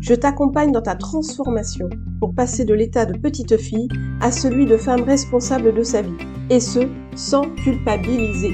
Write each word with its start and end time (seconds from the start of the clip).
Je 0.00 0.14
t'accompagne 0.14 0.72
dans 0.72 0.82
ta 0.82 0.94
transformation 0.94 1.88
pour 2.20 2.34
passer 2.34 2.64
de 2.64 2.74
l'état 2.74 3.06
de 3.06 3.18
petite 3.18 3.56
fille 3.56 3.88
à 4.20 4.30
celui 4.30 4.66
de 4.66 4.76
femme 4.76 5.02
responsable 5.02 5.74
de 5.74 5.82
sa 5.82 6.02
vie, 6.02 6.16
et 6.50 6.60
ce, 6.60 6.80
sans 7.16 7.42
culpabiliser. 7.56 8.52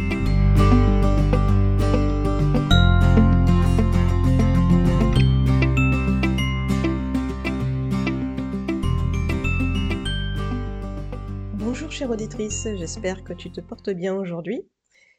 Bonjour 11.55 11.91
chère 11.91 12.11
auditrice, 12.11 12.69
j'espère 12.77 13.24
que 13.24 13.33
tu 13.33 13.50
te 13.50 13.61
portes 13.61 13.91
bien 13.91 14.14
aujourd'hui. 14.14 14.62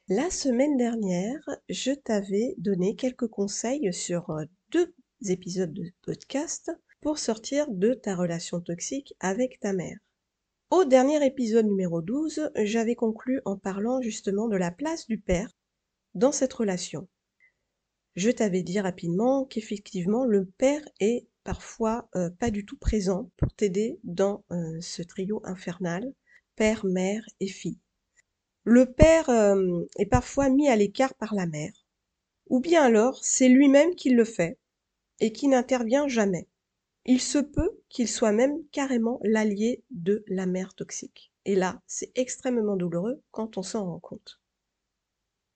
La 0.10 0.30
semaine 0.30 0.78
dernière, 0.78 1.40
je 1.70 1.92
t'avais 1.92 2.56
donné 2.58 2.96
quelques 2.96 3.28
conseils 3.28 3.94
sur 3.94 4.34
deux 4.72 4.94
épisodes 5.30 5.74
de 5.74 5.92
podcast 6.02 6.72
pour 7.02 7.18
sortir 7.18 7.70
de 7.70 7.94
ta 7.94 8.16
relation 8.16 8.62
toxique 8.62 9.14
avec 9.20 9.60
ta 9.60 9.74
mère. 9.74 9.98
Au 10.70 10.86
dernier 10.86 11.26
épisode 11.26 11.66
numéro 11.66 12.02
12, 12.02 12.52
j'avais 12.64 12.96
conclu 12.96 13.42
en 13.46 13.58
parlant 13.58 14.02
justement 14.02 14.48
de 14.48 14.58
la 14.58 14.72
place 14.72 15.08
du 15.08 15.20
père 15.20 15.52
dans 16.16 16.32
cette 16.32 16.54
relation. 16.54 17.08
Je 18.16 18.32
t'avais 18.32 18.64
dit 18.64 18.80
rapidement 18.80 19.46
qu'effectivement 19.46 20.26
le 20.26 20.46
père 20.46 20.82
est 21.00 21.28
parfois 21.44 22.08
euh, 22.16 22.30
pas 22.30 22.52
du 22.52 22.66
tout 22.66 22.78
présent 22.78 23.30
pour 23.38 23.54
t'aider 23.54 24.00
dans 24.04 24.44
euh, 24.52 24.80
ce 24.82 25.02
trio 25.02 25.42
infernal, 25.44 26.14
père, 26.56 26.86
mère 26.86 27.24
et 27.40 27.48
fille. 27.48 27.80
Le 28.64 28.92
père 28.92 29.30
euh, 29.30 29.84
est 29.98 30.06
parfois 30.06 30.50
mis 30.50 30.70
à 30.70 30.76
l'écart 30.76 31.16
par 31.16 31.34
la 31.34 31.48
mère, 31.48 31.74
ou 32.48 32.60
bien 32.60 32.84
alors 32.84 33.24
c'est 33.24 33.50
lui-même 33.50 33.96
qui 33.96 34.10
le 34.10 34.26
fait 34.26 34.58
et 35.24 35.32
qui 35.32 35.48
n'intervient 35.48 36.10
jamais. 36.10 36.50
Il 37.06 37.22
se 37.22 37.38
peut 37.38 37.80
qu'il 37.88 38.10
soit 38.10 38.34
même 38.34 38.58
carrément 38.74 39.22
l'allié 39.24 39.86
de 39.90 40.26
la 40.28 40.46
mère 40.46 40.76
toxique. 40.76 41.32
Et 41.46 41.56
là, 41.56 41.82
c'est 41.88 42.12
extrêmement 42.16 42.76
douloureux 42.76 43.24
quand 43.32 43.58
on 43.58 43.62
s'en 43.62 43.86
rend 43.86 44.02
compte. 44.02 44.42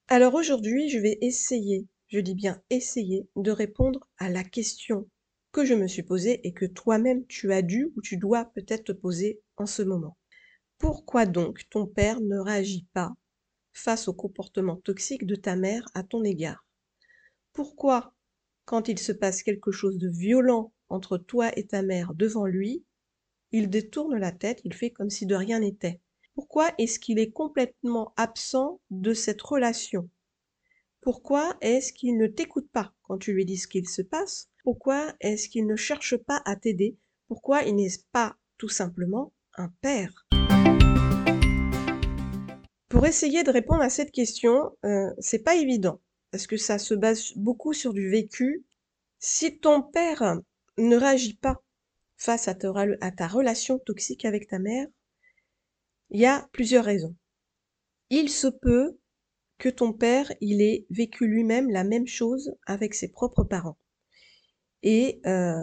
Alors 0.07 0.35
aujourd'hui, 0.35 0.87
je 0.87 0.99
vais 0.99 1.17
essayer, 1.19 1.85
je 2.07 2.19
dis 2.19 2.33
bien 2.33 2.63
essayer, 2.69 3.27
de 3.35 3.51
répondre 3.51 4.07
à 4.19 4.29
la 4.29 4.45
question 4.45 5.09
que 5.51 5.65
je 5.65 5.73
me 5.73 5.87
suis 5.87 6.03
posée 6.03 6.47
et 6.47 6.53
que 6.53 6.65
toi-même 6.65 7.25
tu 7.27 7.51
as 7.51 7.61
dû 7.61 7.91
ou 7.97 8.01
tu 8.01 8.15
dois 8.15 8.45
peut-être 8.45 8.85
te 8.85 8.91
poser 8.93 9.41
en 9.57 9.65
ce 9.65 9.81
moment. 9.81 10.17
Pourquoi 10.77 11.25
donc 11.25 11.67
ton 11.69 11.87
père 11.87 12.21
ne 12.21 12.39
réagit 12.39 12.87
pas 12.93 13.11
face 13.73 14.07
au 14.07 14.13
comportement 14.13 14.77
toxique 14.77 15.25
de 15.25 15.35
ta 15.35 15.57
mère 15.57 15.83
à 15.93 16.03
ton 16.03 16.23
égard? 16.23 16.65
Pourquoi, 17.51 18.13
quand 18.67 18.89
il 18.89 18.99
se 18.99 19.13
passe 19.13 19.43
quelque 19.43 19.71
chose 19.71 19.97
de 19.97 20.09
violent 20.09 20.73
entre 20.89 21.17
toi 21.17 21.57
et 21.57 21.65
ta 21.65 21.81
mère 21.81 22.13
devant 22.13 22.45
lui, 22.45 22.83
il 23.53 23.69
détourne 23.69 24.17
la 24.17 24.33
tête, 24.33 24.59
il 24.65 24.73
fait 24.73 24.91
comme 24.91 25.09
si 25.09 25.25
de 25.25 25.35
rien 25.35 25.61
n'était. 25.61 26.01
Pourquoi 26.35 26.71
est-ce 26.77 26.99
qu'il 26.99 27.17
est 27.17 27.31
complètement 27.31 28.13
absent 28.17 28.81
de 28.91 29.13
cette 29.13 29.41
relation? 29.41 30.09
Pourquoi 30.99 31.55
est-ce 31.61 31.93
qu'il 31.93 32.17
ne 32.17 32.27
t'écoute 32.27 32.69
pas 32.73 32.93
quand 33.03 33.17
tu 33.17 33.31
lui 33.31 33.45
dis 33.45 33.55
ce 33.55 33.69
qu'il 33.69 33.87
se 33.87 34.01
passe? 34.01 34.49
Pourquoi 34.65 35.15
est-ce 35.21 35.47
qu'il 35.47 35.65
ne 35.65 35.77
cherche 35.77 36.17
pas 36.17 36.41
à 36.43 36.57
t'aider? 36.57 36.97
Pourquoi 37.29 37.63
il 37.63 37.75
n'est 37.75 37.87
pas 38.11 38.35
tout 38.57 38.67
simplement 38.67 39.31
un 39.55 39.69
père? 39.79 40.27
Pour 42.89 43.05
essayer 43.05 43.43
de 43.43 43.51
répondre 43.51 43.81
à 43.81 43.89
cette 43.89 44.11
question, 44.11 44.77
euh, 44.83 45.09
c'est 45.19 45.43
pas 45.43 45.55
évident 45.55 46.01
parce 46.31 46.47
que 46.47 46.57
ça 46.57 46.77
se 46.79 46.93
base 46.93 47.33
beaucoup 47.35 47.73
sur 47.73 47.93
du 47.93 48.09
vécu. 48.09 48.65
Si 49.19 49.59
ton 49.59 49.81
père 49.81 50.39
ne 50.77 50.95
réagit 50.95 51.35
pas 51.35 51.63
face 52.17 52.47
à 52.47 52.55
ta, 52.55 53.27
relation 53.27 53.79
toxique 53.79 54.25
avec 54.25 54.47
ta 54.47 54.59
mère, 54.59 54.87
il 56.09 56.19
y 56.19 56.25
a 56.25 56.47
plusieurs 56.51 56.85
raisons. 56.85 57.15
Il 58.09 58.29
se 58.29 58.47
peut 58.47 58.97
que 59.57 59.69
ton 59.69 59.93
père, 59.93 60.31
il 60.41 60.61
ait 60.61 60.85
vécu 60.89 61.27
lui-même 61.27 61.69
la 61.69 61.83
même 61.83 62.07
chose 62.07 62.55
avec 62.65 62.93
ses 62.93 63.09
propres 63.09 63.43
parents. 63.43 63.77
Et 64.83 65.19
euh, 65.25 65.59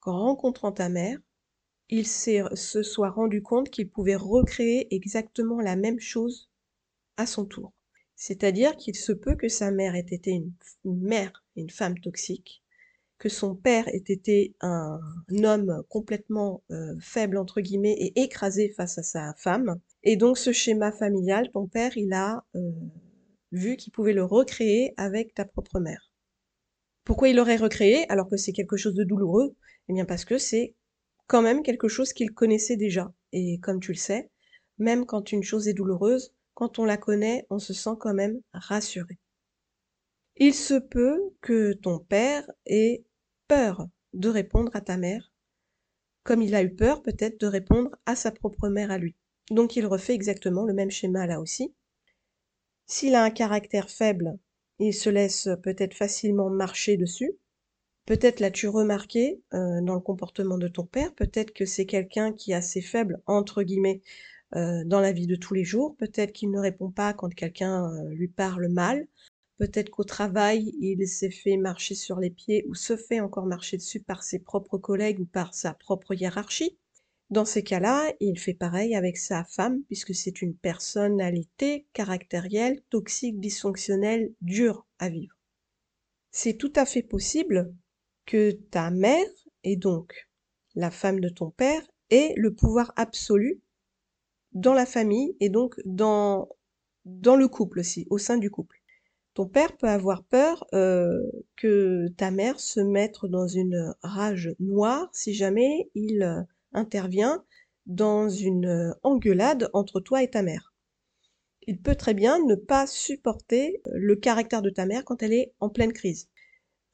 qu'en 0.00 0.18
rencontrant 0.18 0.72
ta 0.72 0.88
mère, 0.88 1.18
il 1.88 2.06
se 2.06 2.82
soit 2.82 3.10
rendu 3.10 3.42
compte 3.42 3.70
qu'il 3.70 3.90
pouvait 3.90 4.16
recréer 4.16 4.94
exactement 4.94 5.60
la 5.60 5.74
même 5.74 5.98
chose 5.98 6.48
à 7.16 7.26
son 7.26 7.44
tour. 7.44 7.72
C'est-à-dire 8.20 8.76
qu'il 8.76 8.96
se 8.96 9.12
peut 9.12 9.34
que 9.34 9.48
sa 9.48 9.70
mère 9.70 9.94
ait 9.94 10.00
été 10.00 10.32
une, 10.32 10.52
mère, 10.84 11.42
une 11.56 11.70
femme 11.70 11.98
toxique, 11.98 12.62
que 13.16 13.30
son 13.30 13.54
père 13.54 13.88
ait 13.88 14.04
été 14.06 14.54
un, 14.60 15.00
homme 15.42 15.82
complètement 15.88 16.62
euh, 16.70 16.94
faible 17.00 17.38
entre 17.38 17.62
guillemets 17.62 17.96
et 17.98 18.20
écrasé 18.20 18.74
face 18.76 18.98
à 18.98 19.02
sa 19.02 19.32
femme. 19.38 19.80
Et 20.02 20.16
donc 20.16 20.36
ce 20.36 20.52
schéma 20.52 20.92
familial, 20.92 21.50
ton 21.50 21.66
père, 21.66 21.96
il 21.96 22.12
a 22.12 22.44
euh, 22.56 22.70
vu 23.52 23.78
qu'il 23.78 23.90
pouvait 23.90 24.12
le 24.12 24.24
recréer 24.24 24.92
avec 24.98 25.32
ta 25.32 25.46
propre 25.46 25.80
mère. 25.80 26.12
Pourquoi 27.04 27.30
il 27.30 27.36
l'aurait 27.36 27.56
recréé 27.56 28.04
alors 28.10 28.28
que 28.28 28.36
c'est 28.36 28.52
quelque 28.52 28.76
chose 28.76 28.94
de 28.94 29.04
douloureux? 29.04 29.56
Eh 29.88 29.94
bien 29.94 30.04
parce 30.04 30.26
que 30.26 30.36
c'est 30.36 30.74
quand 31.26 31.40
même 31.40 31.62
quelque 31.62 31.88
chose 31.88 32.12
qu'il 32.12 32.32
connaissait 32.32 32.76
déjà. 32.76 33.14
Et 33.32 33.58
comme 33.60 33.80
tu 33.80 33.92
le 33.92 33.96
sais, 33.96 34.30
même 34.76 35.06
quand 35.06 35.32
une 35.32 35.42
chose 35.42 35.68
est 35.68 35.74
douloureuse, 35.74 36.34
quand 36.60 36.78
on 36.78 36.84
la 36.84 36.98
connaît, 36.98 37.46
on 37.48 37.58
se 37.58 37.72
sent 37.72 37.96
quand 37.98 38.12
même 38.12 38.42
rassuré. 38.52 39.18
Il 40.36 40.52
se 40.52 40.74
peut 40.74 41.18
que 41.40 41.72
ton 41.72 41.98
père 41.98 42.50
ait 42.66 43.02
peur 43.48 43.88
de 44.12 44.28
répondre 44.28 44.70
à 44.76 44.82
ta 44.82 44.98
mère, 44.98 45.32
comme 46.22 46.42
il 46.42 46.54
a 46.54 46.62
eu 46.62 46.74
peur 46.74 47.00
peut-être 47.00 47.40
de 47.40 47.46
répondre 47.46 47.96
à 48.04 48.14
sa 48.14 48.30
propre 48.30 48.68
mère 48.68 48.90
à 48.90 48.98
lui. 48.98 49.16
Donc 49.50 49.74
il 49.74 49.86
refait 49.86 50.12
exactement 50.12 50.66
le 50.66 50.74
même 50.74 50.90
schéma 50.90 51.26
là 51.26 51.40
aussi. 51.40 51.74
S'il 52.84 53.14
a 53.14 53.24
un 53.24 53.30
caractère 53.30 53.88
faible, 53.88 54.38
il 54.78 54.92
se 54.92 55.08
laisse 55.08 55.48
peut-être 55.62 55.94
facilement 55.94 56.50
marcher 56.50 56.98
dessus. 56.98 57.38
Peut-être 58.04 58.38
l'as-tu 58.38 58.68
remarqué 58.68 59.40
euh, 59.54 59.80
dans 59.80 59.94
le 59.94 60.00
comportement 60.00 60.58
de 60.58 60.68
ton 60.68 60.84
père, 60.84 61.14
peut-être 61.14 61.54
que 61.54 61.64
c'est 61.64 61.86
quelqu'un 61.86 62.34
qui 62.34 62.52
est 62.52 62.56
assez 62.56 62.82
faible, 62.82 63.22
entre 63.24 63.62
guillemets, 63.62 64.02
euh, 64.56 64.82
dans 64.84 65.00
la 65.00 65.12
vie 65.12 65.26
de 65.26 65.36
tous 65.36 65.54
les 65.54 65.64
jours. 65.64 65.96
Peut-être 65.96 66.32
qu'il 66.32 66.50
ne 66.50 66.58
répond 66.58 66.90
pas 66.90 67.12
quand 67.12 67.32
quelqu'un 67.34 67.92
euh, 67.92 68.08
lui 68.10 68.28
parle 68.28 68.68
mal. 68.68 69.06
Peut-être 69.58 69.90
qu'au 69.90 70.04
travail, 70.04 70.74
il 70.80 71.06
s'est 71.06 71.30
fait 71.30 71.56
marcher 71.56 71.94
sur 71.94 72.18
les 72.18 72.30
pieds 72.30 72.64
ou 72.66 72.74
se 72.74 72.96
fait 72.96 73.20
encore 73.20 73.46
marcher 73.46 73.76
dessus 73.76 74.00
par 74.00 74.22
ses 74.22 74.38
propres 74.38 74.78
collègues 74.78 75.20
ou 75.20 75.26
par 75.26 75.54
sa 75.54 75.74
propre 75.74 76.14
hiérarchie. 76.14 76.78
Dans 77.30 77.44
ces 77.44 77.62
cas-là, 77.62 78.12
il 78.18 78.38
fait 78.38 78.54
pareil 78.54 78.96
avec 78.96 79.16
sa 79.16 79.44
femme, 79.44 79.82
puisque 79.84 80.14
c'est 80.14 80.42
une 80.42 80.56
personnalité 80.56 81.86
caractérielle, 81.92 82.82
toxique, 82.90 83.38
dysfonctionnelle, 83.38 84.32
dure 84.40 84.84
à 84.98 85.10
vivre. 85.10 85.36
C'est 86.32 86.54
tout 86.54 86.72
à 86.74 86.86
fait 86.86 87.02
possible 87.02 87.72
que 88.26 88.50
ta 88.50 88.90
mère, 88.90 89.28
et 89.62 89.76
donc 89.76 90.28
la 90.74 90.90
femme 90.90 91.20
de 91.20 91.28
ton 91.28 91.50
père, 91.50 91.82
ait 92.10 92.34
le 92.36 92.52
pouvoir 92.52 92.92
absolu 92.96 93.60
dans 94.52 94.74
la 94.74 94.86
famille 94.86 95.36
et 95.40 95.48
donc 95.48 95.80
dans, 95.84 96.48
dans 97.04 97.36
le 97.36 97.48
couple 97.48 97.80
aussi, 97.80 98.06
au 98.10 98.18
sein 98.18 98.36
du 98.36 98.50
couple. 98.50 98.80
Ton 99.34 99.46
père 99.46 99.76
peut 99.76 99.88
avoir 99.88 100.24
peur 100.24 100.66
euh, 100.74 101.22
que 101.56 102.08
ta 102.16 102.30
mère 102.30 102.58
se 102.58 102.80
mette 102.80 103.24
dans 103.24 103.46
une 103.46 103.94
rage 104.02 104.54
noire 104.58 105.08
si 105.12 105.34
jamais 105.34 105.88
il 105.94 106.22
euh, 106.22 106.42
intervient 106.72 107.44
dans 107.86 108.28
une 108.28 108.66
euh, 108.66 108.92
engueulade 109.02 109.70
entre 109.72 110.00
toi 110.00 110.22
et 110.22 110.30
ta 110.30 110.42
mère. 110.42 110.74
Il 111.66 111.80
peut 111.80 111.94
très 111.94 112.14
bien 112.14 112.44
ne 112.44 112.56
pas 112.56 112.86
supporter 112.86 113.80
le 113.92 114.16
caractère 114.16 114.62
de 114.62 114.70
ta 114.70 114.86
mère 114.86 115.04
quand 115.04 115.22
elle 115.22 115.32
est 115.32 115.54
en 115.60 115.68
pleine 115.68 115.92
crise. 115.92 116.28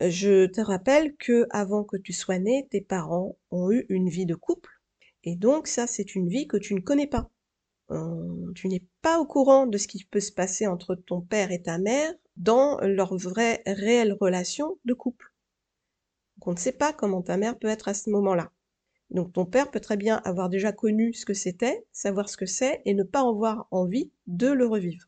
Je 0.01 0.47
te 0.47 0.61
rappelle 0.61 1.17
que 1.17 1.47
avant 1.51 1.85
que 1.85 1.97
tu 1.97 2.13
sois 2.13 2.39
né, 2.39 2.69
tes 2.71 2.83
parents 2.83 3.39
ont 3.51 3.71
eu 3.71 3.87
une 3.89 4.11
vie 4.11 4.27
de 4.27 4.35
couple 4.35 4.71
et 5.25 5.37
donc 5.37 5.69
ça 5.69 5.87
c'est 5.87 6.15
une 6.15 6.29
vie 6.29 6.47
que 6.47 6.59
tu 6.59 6.75
ne 6.75 6.81
connais 6.81 7.07
pas. 7.07 7.31
Euh, 7.91 8.53
tu 8.55 8.69
n'es 8.69 8.83
pas 9.03 9.21
au 9.21 9.27
courant 9.27 9.67
de 9.67 9.79
ce 9.79 9.87
qui 9.87 10.05
peut 10.05 10.21
se 10.21 10.33
passer 10.33 10.67
entre 10.67 10.95
ton 10.95 11.21
père 11.21 11.53
et 11.53 11.63
ta 11.63 11.79
mère 11.79 12.13
dans 12.37 12.79
leur 12.81 13.17
vraie, 13.17 13.63
réelle 13.67 14.17
relation 14.21 14.79
de 14.85 14.95
couple. 14.95 15.33
Donc 16.37 16.49
on 16.49 16.53
ne 16.53 16.59
sait 16.59 16.73
pas 16.73 16.93
comment 16.93 17.23
ta 17.23 17.37
mère 17.37 17.59
peut 17.59 17.69
être 17.69 17.89
à 17.89 17.95
ce 17.95 18.11
moment-là. 18.11 18.51
Donc 19.11 19.33
ton 19.33 19.47
père 19.47 19.71
peut 19.71 19.81
très 19.81 19.97
bien 19.97 20.21
avoir 20.25 20.49
déjà 20.49 20.73
connu 20.73 21.15
ce 21.15 21.25
que 21.25 21.35
c'était, 21.35 21.87
savoir 21.93 22.29
ce 22.29 22.37
que 22.37 22.47
c'est, 22.47 22.83
et 22.85 22.95
ne 22.95 23.05
pas 23.05 23.21
avoir 23.21 23.69
envie 23.71 24.11
de 24.27 24.49
le 24.49 24.67
revivre. 24.67 25.07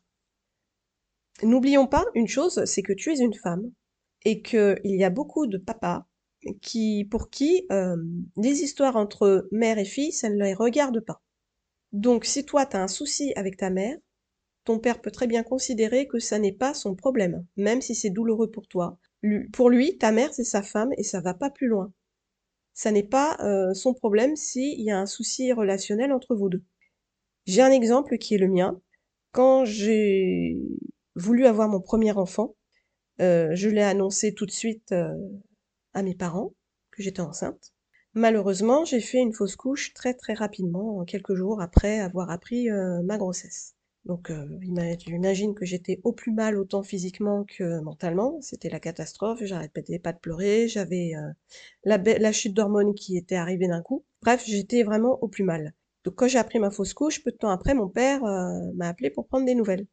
N'oublions 1.43 1.87
pas 1.87 2.05
une 2.15 2.27
chose, 2.27 2.63
c'est 2.65 2.81
que 2.81 2.93
tu 2.93 3.11
es 3.11 3.19
une 3.19 3.33
femme, 3.33 3.71
et 4.23 4.41
qu'il 4.41 4.79
y 4.83 5.03
a 5.03 5.09
beaucoup 5.09 5.47
de 5.47 5.57
papas 5.57 6.05
qui, 6.61 7.05
pour 7.09 7.29
qui 7.29 7.65
euh, 7.71 7.97
les 8.37 8.61
histoires 8.61 8.95
entre 8.95 9.47
mère 9.51 9.77
et 9.77 9.85
fille, 9.85 10.11
ça 10.11 10.29
ne 10.29 10.41
les 10.41 10.53
regarde 10.53 10.99
pas. 11.01 11.21
Donc 11.91 12.25
si 12.25 12.45
toi 12.45 12.65
tu 12.65 12.77
as 12.77 12.83
un 12.83 12.87
souci 12.87 13.33
avec 13.35 13.57
ta 13.57 13.69
mère, 13.69 13.97
ton 14.63 14.79
père 14.79 15.01
peut 15.01 15.11
très 15.11 15.27
bien 15.27 15.43
considérer 15.43 16.07
que 16.07 16.19
ça 16.19 16.39
n'est 16.39 16.53
pas 16.53 16.73
son 16.73 16.95
problème, 16.95 17.45
même 17.57 17.81
si 17.81 17.95
c'est 17.95 18.09
douloureux 18.09 18.51
pour 18.51 18.67
toi. 18.67 18.99
Pour 19.53 19.69
lui, 19.69 19.97
ta 19.97 20.11
mère 20.11 20.33
c'est 20.33 20.43
sa 20.43 20.61
femme 20.61 20.91
et 20.97 21.03
ça 21.03 21.21
va 21.21 21.33
pas 21.33 21.49
plus 21.49 21.67
loin. 21.67 21.91
Ça 22.73 22.91
n'est 22.91 23.03
pas 23.03 23.37
euh, 23.41 23.73
son 23.73 23.93
problème 23.93 24.35
s'il 24.35 24.79
y 24.81 24.91
a 24.91 24.99
un 24.99 25.05
souci 25.05 25.51
relationnel 25.51 26.13
entre 26.13 26.35
vous 26.35 26.49
deux. 26.49 26.63
J'ai 27.45 27.61
un 27.61 27.71
exemple 27.71 28.17
qui 28.17 28.35
est 28.35 28.37
le 28.37 28.47
mien. 28.47 28.79
Quand 29.31 29.65
j'ai 29.65 30.57
voulu 31.15 31.45
avoir 31.45 31.67
mon 31.67 31.81
premier 31.81 32.11
enfant, 32.11 32.55
euh, 33.21 33.49
je 33.53 33.69
l'ai 33.69 33.81
annoncé 33.81 34.33
tout 34.33 34.45
de 34.45 34.51
suite 34.51 34.91
euh, 34.91 35.13
à 35.93 36.03
mes 36.03 36.15
parents 36.15 36.53
que 36.91 37.03
j'étais 37.03 37.21
enceinte. 37.21 37.73
Malheureusement, 38.13 38.85
j'ai 38.85 38.99
fait 39.01 39.19
une 39.19 39.33
fausse 39.33 39.55
couche 39.55 39.93
très 39.93 40.13
très 40.13 40.33
rapidement, 40.33 41.03
quelques 41.05 41.35
jours 41.35 41.61
après 41.61 41.99
avoir 41.99 42.29
appris 42.31 42.69
euh, 42.69 43.01
ma 43.03 43.17
grossesse. 43.17 43.75
Donc 44.05 44.31
j'imagine 45.05 45.53
que 45.53 45.65
j'étais 45.65 45.99
au 46.03 46.13
plus 46.13 46.31
mal 46.31 46.57
autant 46.57 46.81
physiquement 46.83 47.43
que 47.43 47.81
mentalement, 47.81 48.39
c'était 48.41 48.69
la 48.69 48.79
catastrophe, 48.79 49.43
j'arrêtais 49.43 49.99
pas 49.99 50.13
de 50.13 50.19
pleurer, 50.19 50.67
j'avais 50.67 51.11
la, 51.83 51.97
la, 51.97 52.31
chute 52.31 52.55
d'hormones 52.55 52.95
qui 52.95 53.17
était 53.17 53.35
arrivée 53.35 53.67
d'un 53.67 53.81
coup. 53.81 54.05
Bref, 54.23 54.43
j'étais 54.47 54.83
vraiment 54.83 55.19
au 55.21 55.27
plus 55.27 55.43
mal. 55.43 55.73
Donc 56.05 56.15
quand 56.15 56.27
j'ai 56.27 56.39
appris 56.39 56.59
ma 56.59 56.71
fausse 56.71 56.93
couche, 56.93 57.23
peu 57.23 57.31
de 57.31 57.37
temps 57.37 57.49
après, 57.49 57.73
mon 57.75 57.89
père 57.89 58.21
m'a 58.23 58.87
appelé 58.87 59.09
pour 59.09 59.27
prendre 59.27 59.45
des 59.45 59.53
nouvelles 59.53 59.85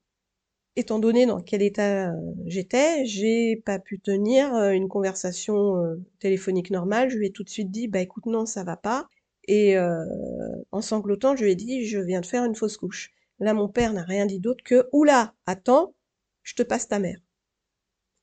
étant 0.77 0.99
donné 0.99 1.25
dans 1.27 1.41
quel 1.41 1.63
état 1.63 2.11
euh, 2.13 2.33
j'étais, 2.45 3.05
j'ai 3.07 3.57
pas 3.65 3.79
pu 3.79 3.99
tenir 3.99 4.55
euh, 4.55 4.71
une 4.71 4.89
conversation 4.89 5.83
euh, 5.83 5.97
téléphonique 6.21 6.71
normale. 6.71 7.11
Je 7.11 7.17
lui 7.17 7.27
ai 7.27 7.33
tout 7.33 7.43
de 7.43 7.49
suite 7.49 7.71
dit, 7.71 7.89
bah 7.89 8.01
écoute, 8.01 8.27
non, 8.27 8.47
ça 8.47 8.63
va 8.63 8.77
pas. 8.77 9.09
Et 9.49 9.79
en 9.79 10.81
sanglotant, 10.83 11.37
je 11.37 11.45
lui 11.45 11.53
ai 11.53 11.55
dit, 11.55 11.87
je 11.87 12.01
viens 12.01 12.21
de 12.21 12.27
faire 12.27 12.45
une 12.45 12.57
fausse 12.57 12.77
couche. 12.77 13.13
Là, 13.39 13.55
mon 13.55 13.69
père 13.69 13.93
n'a 13.93 14.03
rien 14.03 14.27
dit 14.27 14.41
d'autre 14.41 14.65
que, 14.65 14.89
oula, 14.91 15.35
attends, 15.47 15.95
je 16.43 16.55
te 16.55 16.65
passe 16.65 16.89
ta 16.89 16.99
mère. 16.99 17.21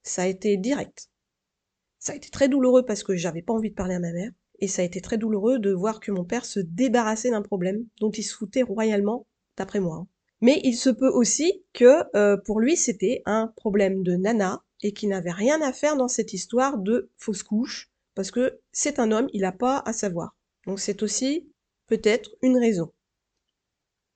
Ça 0.01 0.23
a 0.23 0.27
été 0.27 0.57
direct. 0.57 1.09
Ça 1.99 2.11
a 2.11 2.15
été 2.17 2.29
très 2.29 2.49
douloureux 2.49 2.83
parce 2.85 3.03
que 3.03 3.15
j'avais 3.15 3.41
pas 3.41 3.53
envie 3.53 3.69
de 3.69 3.75
parler 3.75 3.95
à 3.95 3.99
ma 3.99 4.11
mère. 4.11 4.31
Et 4.59 4.67
ça 4.67 4.81
a 4.81 4.85
été 4.85 4.99
très 4.99 5.17
douloureux 5.17 5.59
de 5.59 5.71
voir 5.71 6.01
que 6.01 6.11
mon 6.11 6.25
père 6.25 6.43
se 6.43 6.59
débarrassait 6.59 7.31
d'un 7.31 7.41
problème 7.41 7.85
dont 8.01 8.11
il 8.11 8.23
se 8.23 8.35
foutait 8.35 8.63
royalement, 8.63 9.25
d'après 9.55 9.79
moi. 9.79 10.05
Mais 10.43 10.59
il 10.65 10.75
se 10.75 10.89
peut 10.89 11.09
aussi 11.09 11.63
que 11.71 12.03
euh, 12.17 12.35
pour 12.35 12.59
lui 12.59 12.75
c'était 12.75 13.21
un 13.25 13.47
problème 13.47 14.03
de 14.03 14.17
nana 14.17 14.61
et 14.81 14.91
qu'il 14.91 15.07
n'avait 15.07 15.31
rien 15.31 15.61
à 15.61 15.71
faire 15.71 15.95
dans 15.95 16.09
cette 16.09 16.33
histoire 16.33 16.77
de 16.77 17.09
fausse 17.15 17.43
couche 17.43 17.89
parce 18.13 18.29
que 18.29 18.59
c'est 18.73 18.99
un 18.99 19.13
homme, 19.13 19.29
il 19.31 19.43
n'a 19.43 19.53
pas 19.53 19.81
à 19.85 19.93
savoir. 19.93 20.35
Donc 20.67 20.81
c'est 20.81 21.01
aussi 21.01 21.49
peut-être 21.87 22.31
une 22.41 22.57
raison. 22.57 22.91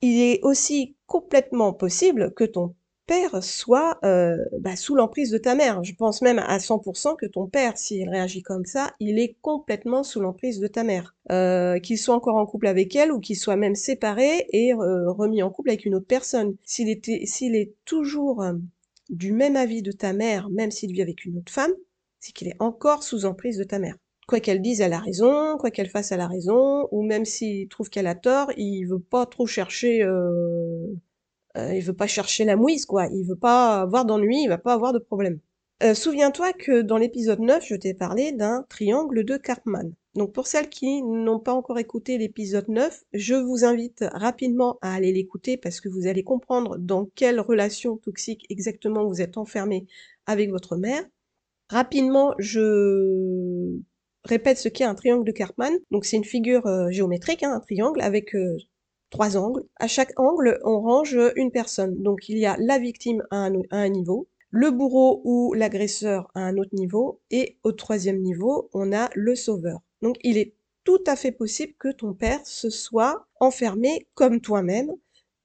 Il 0.02 0.20
est 0.20 0.42
aussi 0.44 0.98
complètement 1.06 1.72
possible 1.72 2.34
que 2.34 2.44
ton 2.44 2.76
père 3.08 3.42
soit 3.44 3.98
euh, 4.04 4.38
bah, 4.60 4.76
sous 4.76 4.94
l'emprise 4.94 5.32
de 5.32 5.38
ta 5.38 5.56
mère. 5.56 5.84
Je 5.84 5.94
pense 5.96 6.22
même 6.22 6.40
à 6.40 6.60
100% 6.60 7.16
que 7.16 7.26
ton 7.26 7.48
père, 7.48 7.78
s'il 7.78 8.08
réagit 8.10 8.44
comme 8.44 8.66
ça, 8.66 8.94
il 9.00 9.18
est 9.18 9.38
complètement 9.42 10.04
sous 10.04 10.20
l'emprise 10.20 10.60
de 10.60 10.68
ta 10.68 10.84
mère. 10.84 11.16
Euh, 11.32 11.80
qu'il 11.80 11.98
soit 11.98 12.16
encore 12.16 12.36
en 12.36 12.46
couple 12.46 12.68
avec 12.68 12.96
elle 12.96 13.12
ou 13.12 13.20
qu'il 13.20 13.38
soit 13.38 13.56
même 13.56 13.76
séparé 13.76 14.46
et 14.52 14.74
euh, 14.74 15.12
remis 15.12 15.42
en 15.42 15.50
couple 15.50 15.70
avec 15.70 15.86
une 15.86 15.96
autre 15.96 16.06
personne. 16.06 16.56
S'il 16.64 16.90
était, 16.90 17.26
s'il 17.26 17.56
est 17.56 17.74
toujours 17.86 18.44
euh, 18.44 18.54
du 19.10 19.34
même 19.34 19.56
avis 19.56 19.82
de 19.82 19.92
ta 19.92 20.14
mère, 20.14 20.50
même 20.50 20.72
s'il 20.72 20.92
vit 20.92 21.02
avec 21.02 21.26
une 21.26 21.38
autre 21.38 21.52
femme, 21.52 21.74
c'est 22.20 22.34
qu'il 22.34 22.48
est 22.48 22.56
encore 22.60 23.04
sous 23.04 23.26
emprise 23.26 23.58
de 23.58 23.64
ta 23.64 23.80
mère. 23.80 23.96
Quoi 24.28 24.42
qu'elle 24.42 24.62
dise, 24.62 24.82
elle 24.82 24.94
a 24.94 25.00
raison, 25.00 25.58
quoi 25.58 25.72
qu'elle 25.72 25.90
fasse, 25.90 26.12
elle 26.12 26.20
a 26.20 26.28
raison, 26.28 26.88
ou 26.92 27.02
même 27.02 27.24
s'il 27.24 27.70
trouve 27.70 27.90
qu'elle 27.90 28.08
a 28.08 28.16
tort, 28.16 28.52
il 28.58 28.84
veut 28.86 29.00
pas 29.00 29.26
trop 29.26 29.48
chercher 29.48 30.04
euh, 31.58 31.74
il 31.76 31.82
veut 31.82 31.94
pas 31.94 32.08
chercher 32.08 32.46
la 32.46 32.56
mouise, 32.56 32.86
quoi. 32.86 33.08
Il 33.08 33.26
veut 33.26 33.36
pas 33.36 33.82
avoir 33.82 34.06
d'ennui, 34.06 34.44
il 34.44 34.50
va 34.50 34.58
pas 34.58 34.74
avoir 34.74 34.94
de 34.94 35.00
problème. 35.00 35.40
Euh, 35.84 35.94
souviens-toi 35.94 36.54
que 36.54 36.82
dans 36.82 36.98
l'épisode 36.98 37.40
9, 37.40 37.64
je 37.66 37.76
t'ai 37.76 37.94
parlé 37.94 38.32
d'un 38.32 38.66
triangle 38.70 39.24
de 39.24 39.38
Karpman. 39.38 39.92
Donc 40.16 40.34
pour 40.34 40.48
celles 40.48 40.70
qui 40.70 41.04
n'ont 41.04 41.40
pas 41.40 41.54
encore 41.54 41.78
écouté 41.78 42.18
l'épisode 42.18 42.68
9, 42.68 43.04
je 43.14 43.36
vous 43.36 43.64
invite 43.64 44.04
rapidement 44.12 44.80
à 44.82 44.96
aller 44.96 45.14
l'écouter 45.14 45.58
parce 45.58 45.80
que 45.80 45.90
vous 45.90 46.08
allez 46.08 46.24
comprendre 46.24 46.78
dans 46.80 47.06
quelle 47.14 47.40
relation 47.40 47.98
toxique 47.98 48.46
exactement 48.50 49.06
vous 49.06 49.22
êtes 49.22 49.38
enfermé 49.38 49.86
avec 50.26 50.50
votre 50.50 50.76
mère. 50.78 51.04
Rapidement, 51.70 52.34
je 52.40 53.78
répète 54.24 54.58
ce 54.58 54.70
qu'est 54.70 54.84
un 54.84 54.96
triangle 54.96 55.26
de 55.26 55.32
Karpman. 55.32 55.78
Donc 55.92 56.06
c'est 56.06 56.18
une 56.18 56.26
figure 56.26 56.66
euh, 56.66 56.90
géométrique, 56.90 57.44
hein, 57.44 57.54
un 57.54 57.60
triangle 57.60 58.02
avec 58.02 58.34
trois 59.10 59.38
angles. 59.38 59.64
À 59.78 59.88
chaque 59.88 60.18
angle, 60.20 60.60
on 60.64 60.80
range 60.80 61.18
une 61.36 61.52
personne. 61.52 62.02
Donc 62.02 62.30
il 62.30 62.38
y 62.38 62.46
a 62.46 62.58
la 62.60 62.80
victime 62.80 63.24
à 63.32 63.50
un, 63.72 63.90
niveau, 63.90 64.28
le 64.50 64.72
bourreau 64.72 65.22
ou 65.24 65.54
l'agresseur 65.54 66.30
à 66.36 66.42
un 66.42 66.58
autre 66.58 66.74
niveau, 66.74 67.22
et 67.32 67.58
au 67.64 67.72
troisième 67.72 68.22
niveau, 68.22 68.70
on 68.74 68.94
a 68.94 69.10
le 69.16 69.36
sauveur. 69.36 69.80
Donc 70.02 70.18
il 70.24 70.38
est 70.38 70.54
tout 70.84 71.04
à 71.06 71.16
fait 71.16 71.32
possible 71.32 71.74
que 71.78 71.92
ton 71.92 72.14
père 72.14 72.46
se 72.46 72.70
soit 72.70 73.28
enfermé 73.40 74.08
comme 74.14 74.40
toi-même 74.40 74.92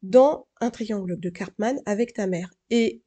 dans 0.03 0.47
un 0.61 0.71
triangle 0.71 1.19
de 1.19 1.31
Karpman 1.31 1.81
avec 1.87 2.15
ta 2.15 2.27
mère. 2.27 2.51
Et 2.71 3.03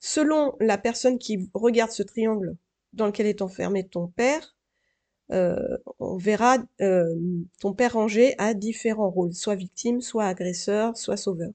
selon 0.00 0.54
la 0.60 0.78
personne 0.78 1.18
qui 1.18 1.50
regarde 1.54 1.90
ce 1.90 2.02
triangle 2.02 2.56
dans 2.92 3.06
lequel 3.06 3.26
est 3.26 3.42
enfermé 3.42 3.86
ton 3.86 4.08
père, 4.08 4.56
euh, 5.32 5.78
on 5.98 6.16
verra 6.16 6.58
euh, 6.82 7.06
ton 7.60 7.72
père 7.72 7.94
rangé 7.94 8.34
à 8.38 8.52
différents 8.52 9.10
rôles, 9.10 9.32
soit 9.32 9.54
victime, 9.54 10.00
soit 10.00 10.26
agresseur, 10.26 10.96
soit 10.96 11.16
sauveur. 11.16 11.52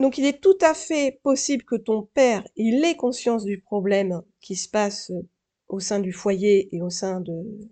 Donc 0.00 0.18
il 0.18 0.26
est 0.26 0.40
tout 0.40 0.58
à 0.60 0.74
fait 0.74 1.18
possible 1.22 1.64
que 1.64 1.76
ton 1.76 2.02
père, 2.02 2.46
il 2.56 2.84
ait 2.84 2.96
conscience 2.96 3.44
du 3.44 3.60
problème 3.60 4.22
qui 4.40 4.54
se 4.54 4.68
passe 4.68 5.10
au 5.68 5.80
sein 5.80 5.98
du 5.98 6.12
foyer 6.12 6.68
et 6.74 6.82
au 6.82 6.90
sein 6.90 7.20
de, 7.20 7.68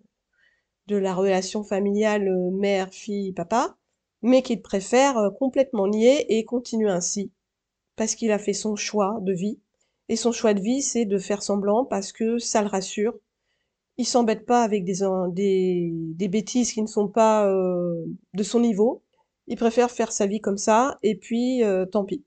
la 0.89 1.15
relation 1.15 1.63
familiale 1.63 2.29
euh, 2.29 2.51
mère, 2.51 2.93
fille, 2.93 3.33
papa, 3.33 3.77
mais 4.23 4.43
qu'il 4.43 4.63
préfère 4.63 5.31
complètement 5.39 5.89
nier 5.89 6.39
et 6.39 6.45
continuer 6.45 6.91
ainsi, 6.91 7.33
parce 7.97 8.15
qu'il 8.15 8.33
a 8.33 8.39
fait 8.39 8.55
son 8.55 8.77
choix 8.77 9.19
de 9.21 9.33
vie. 9.33 9.61
Et 10.09 10.17
son 10.17 10.33
choix 10.33 10.55
de 10.55 10.61
vie, 10.61 10.83
c'est 10.83 11.05
de 11.05 11.19
faire 11.19 11.43
semblant 11.43 11.85
parce 11.85 12.13
que 12.13 12.39
ça 12.39 12.63
le 12.63 12.69
rassure, 12.69 13.19
il 13.99 14.07
s'embête 14.07 14.45
pas 14.45 14.63
avec 14.63 14.85
des, 14.85 15.01
des, 15.31 15.91
des, 15.93 16.29
bêtises 16.29 16.73
qui 16.73 16.83
ne 16.83 16.87
sont 16.87 17.09
pas 17.09 17.47
euh, 17.49 18.05
de 18.35 18.43
son 18.43 18.61
niveau. 18.61 19.03
Il 19.47 19.57
préfère 19.57 19.91
faire 19.91 20.13
sa 20.13 20.27
vie 20.27 20.41
comme 20.41 20.59
ça, 20.59 20.99
et 21.03 21.17
puis 21.17 21.63
euh, 21.65 21.87
tant 21.87 22.05
pis. 22.05 22.25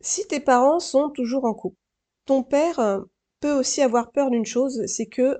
Si 0.00 0.26
tes 0.26 0.40
parents 0.40 0.80
sont 0.80 1.10
toujours 1.10 1.44
en 1.44 1.54
couple, 1.54 1.78
ton 2.26 2.42
père 2.42 2.78
euh, 2.78 3.00
peut 3.40 3.52
aussi 3.52 3.82
avoir 3.82 4.12
peur 4.12 4.30
d'une 4.30 4.46
chose, 4.46 4.82
c'est 4.86 5.06
que 5.06 5.38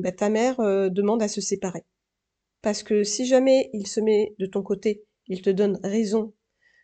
bah, 0.00 0.12
ta 0.12 0.28
mère 0.28 0.56
demande 0.90 1.22
à 1.22 1.28
se 1.28 1.40
séparer. 1.40 1.84
Parce 2.62 2.82
que 2.82 3.04
si 3.04 3.26
jamais 3.26 3.70
il 3.72 3.86
se 3.86 4.00
met 4.00 4.34
de 4.40 4.46
ton 4.46 4.62
côté, 4.62 5.04
il 5.28 5.42
te 5.42 5.50
donne 5.50 5.78
raison, 5.84 6.34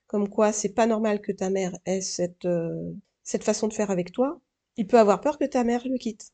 comme 0.07 0.29
quoi 0.29 0.53
c'est 0.53 0.73
pas 0.73 0.87
normal 0.87 1.21
que 1.21 1.33
ta 1.33 1.51
mère 1.51 1.77
ait 1.87 2.01
cette, 2.03 2.47
cette 3.25 3.43
façon 3.43 3.67
de 3.67 3.73
faire 3.73 3.91
avec 3.91 4.13
toi, 4.13 4.41
il 4.77 4.87
peut 4.87 4.99
avoir 4.99 5.21
peur 5.21 5.39
que 5.39 5.45
ta 5.45 5.65
mère 5.65 5.83
le 5.89 5.99
quitte. 5.99 6.34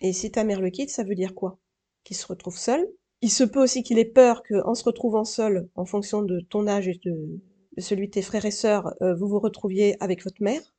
Et 0.00 0.12
si 0.12 0.30
ta 0.30 0.44
mère 0.44 0.60
le 0.60 0.70
quitte, 0.70 0.90
ça 0.90 1.04
veut 1.04 1.14
dire 1.14 1.34
quoi? 1.34 1.58
Qu'il 2.04 2.16
se 2.16 2.26
retrouve 2.26 2.58
seul? 2.58 2.86
Il 3.22 3.30
se 3.30 3.44
peut 3.44 3.62
aussi 3.62 3.82
qu'il 3.82 3.98
ait 3.98 4.04
peur 4.04 4.42
qu'en 4.42 4.74
se 4.74 4.84
retrouvant 4.84 5.24
seul, 5.24 5.68
en 5.74 5.86
fonction 5.86 6.22
de 6.22 6.40
ton 6.40 6.66
âge 6.66 6.88
et 6.88 7.00
de, 7.02 7.40
celui 7.78 8.06
de 8.06 8.12
tes 8.12 8.22
frères 8.22 8.44
et 8.44 8.50
sœurs, 8.50 8.94
euh, 9.02 9.14
vous 9.14 9.28
vous 9.28 9.38
retrouviez 9.38 9.96
avec 10.00 10.22
votre 10.22 10.42
mère? 10.42 10.74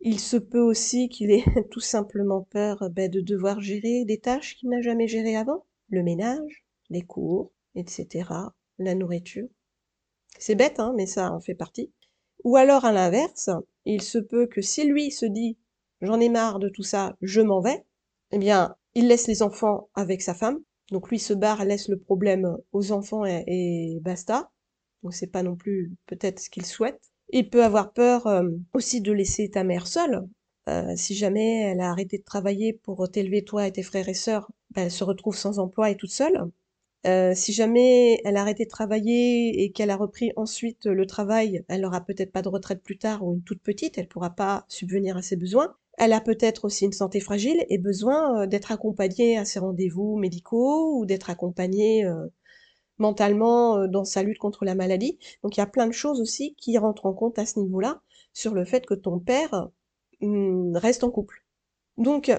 Il 0.00 0.18
se 0.18 0.36
peut 0.36 0.60
aussi 0.60 1.08
qu'il 1.08 1.30
ait 1.30 1.44
tout 1.70 1.80
simplement 1.80 2.42
peur 2.50 2.88
ben, 2.90 3.10
de 3.10 3.20
devoir 3.20 3.60
gérer 3.60 4.04
des 4.04 4.18
tâches 4.18 4.56
qu'il 4.56 4.70
n'a 4.70 4.80
jamais 4.80 5.06
gérées 5.06 5.36
avant? 5.36 5.64
Le 5.88 6.02
ménage, 6.02 6.64
les 6.88 7.02
cours, 7.02 7.52
etc. 7.74 8.30
La 8.78 8.94
nourriture. 8.94 9.48
C'est 10.38 10.54
bête, 10.54 10.80
hein, 10.80 10.94
mais 10.96 11.06
ça 11.06 11.30
en 11.32 11.40
fait 11.40 11.54
partie. 11.54 11.92
Ou 12.42 12.56
alors 12.56 12.84
à 12.84 12.92
l'inverse, 12.92 13.50
il 13.84 14.02
se 14.02 14.18
peut 14.18 14.46
que 14.46 14.62
si 14.62 14.84
lui 14.84 15.10
se 15.10 15.26
dit 15.26 15.58
j'en 16.00 16.18
ai 16.18 16.28
marre 16.28 16.58
de 16.58 16.68
tout 16.68 16.82
ça, 16.82 17.16
je 17.20 17.40
m'en 17.40 17.60
vais, 17.60 17.84
eh 18.32 18.38
bien, 18.38 18.74
il 18.94 19.08
laisse 19.08 19.26
les 19.26 19.42
enfants 19.42 19.88
avec 19.94 20.22
sa 20.22 20.34
femme. 20.34 20.60
Donc 20.90 21.10
lui 21.10 21.18
se 21.18 21.32
barre, 21.32 21.64
laisse 21.64 21.88
le 21.88 21.98
problème 21.98 22.56
aux 22.72 22.92
enfants 22.92 23.24
et, 23.24 23.98
basta. 24.02 24.50
Donc 25.02 25.14
c'est 25.14 25.26
pas 25.26 25.42
non 25.42 25.56
plus 25.56 25.92
peut-être 26.06 26.40
ce 26.40 26.50
qu'il 26.50 26.66
souhaite. 26.66 27.00
Il 27.30 27.48
peut 27.50 27.64
avoir 27.64 27.92
peur 27.92 28.26
euh, 28.26 28.48
aussi 28.74 29.00
de 29.00 29.12
laisser 29.12 29.50
ta 29.50 29.64
mère 29.64 29.86
seule. 29.86 30.28
Euh, 30.68 30.92
si 30.96 31.14
jamais 31.14 31.62
elle 31.62 31.80
a 31.80 31.90
arrêté 31.90 32.18
de 32.18 32.24
travailler 32.24 32.72
pour 32.72 33.10
t'élever 33.10 33.42
toi 33.42 33.66
et 33.66 33.72
tes 33.72 33.82
frères 33.82 34.08
et 34.08 34.14
sœurs, 34.14 34.50
ben, 34.70 34.84
elle 34.84 34.90
se 34.90 35.04
retrouve 35.04 35.36
sans 35.36 35.58
emploi 35.58 35.90
et 35.90 35.96
toute 35.96 36.12
seule. 36.12 36.50
Euh, 37.06 37.34
si 37.34 37.52
jamais 37.52 38.20
elle 38.24 38.36
a 38.36 38.42
arrêté 38.42 38.64
de 38.64 38.70
travailler 38.70 39.64
et 39.64 39.72
qu'elle 39.72 39.90
a 39.90 39.96
repris 39.96 40.30
ensuite 40.36 40.86
le 40.86 41.06
travail, 41.06 41.64
elle 41.68 41.80
n'aura 41.80 42.04
peut-être 42.04 42.30
pas 42.30 42.42
de 42.42 42.48
retraite 42.48 42.82
plus 42.82 42.98
tard 42.98 43.24
ou 43.24 43.34
une 43.34 43.42
toute 43.42 43.62
petite, 43.62 43.98
elle 43.98 44.08
pourra 44.08 44.30
pas 44.30 44.64
subvenir 44.68 45.16
à 45.16 45.22
ses 45.22 45.36
besoins. 45.36 45.74
Elle 45.98 46.12
a 46.12 46.20
peut-être 46.20 46.64
aussi 46.64 46.84
une 46.86 46.92
santé 46.92 47.20
fragile 47.20 47.64
et 47.68 47.78
besoin 47.78 48.42
euh, 48.42 48.46
d'être 48.46 48.72
accompagnée 48.72 49.38
à 49.38 49.44
ses 49.44 49.58
rendez-vous 49.58 50.16
médicaux 50.16 50.98
ou 50.98 51.06
d'être 51.06 51.30
accompagnée 51.30 52.04
euh, 52.04 52.26
mentalement 52.98 53.88
dans 53.88 54.04
sa 54.04 54.22
lutte 54.22 54.38
contre 54.38 54.64
la 54.64 54.74
maladie. 54.74 55.18
Donc 55.42 55.56
il 55.56 55.60
y 55.60 55.62
a 55.62 55.66
plein 55.66 55.86
de 55.86 55.92
choses 55.92 56.20
aussi 56.20 56.54
qui 56.56 56.78
rentrent 56.78 57.06
en 57.06 57.12
compte 57.12 57.38
à 57.38 57.46
ce 57.46 57.58
niveau-là 57.58 58.00
sur 58.32 58.54
le 58.54 58.64
fait 58.64 58.86
que 58.86 58.94
ton 58.94 59.18
père 59.18 59.68
hmm, 60.20 60.76
reste 60.76 61.04
en 61.04 61.10
couple. 61.10 61.44
Donc 61.98 62.30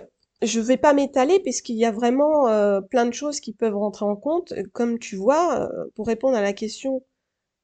je 0.44 0.60
vais 0.60 0.78
pas 0.78 0.94
m'étaler 0.94 1.40
puisqu'il 1.40 1.78
y 1.78 1.86
a 1.86 1.92
vraiment 1.92 2.48
euh, 2.48 2.82
plein 2.82 3.06
de 3.06 3.14
choses 3.14 3.40
qui 3.40 3.54
peuvent 3.54 3.78
rentrer 3.78 4.06
en 4.06 4.16
compte. 4.16 4.54
Comme 4.74 5.00
tu 5.00 5.16
vois, 5.16 5.70
euh, 5.72 5.86
pour 5.96 6.08
répondre 6.08 6.36
à 6.38 6.42
la 6.42 6.54
question 6.54 7.04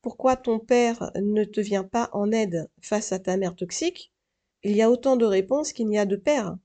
pourquoi 0.02 0.38
ton 0.38 0.60
père 0.60 1.12
ne 1.22 1.44
te 1.44 1.60
vient 1.60 1.84
pas 1.84 2.10
en 2.14 2.32
aide 2.32 2.70
face 2.82 3.12
à 3.12 3.20
ta 3.20 3.36
mère 3.36 3.56
toxique, 3.56 4.14
il 4.64 4.76
y 4.76 4.82
a 4.82 4.90
autant 4.90 5.16
de 5.16 5.26
réponses 5.26 5.74
qu'il 5.74 5.88
n'y 5.88 6.00
a 6.00 6.06
de 6.06 6.16
pères. 6.16 6.56